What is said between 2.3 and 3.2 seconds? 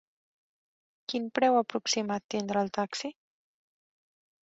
tindrà el taxi?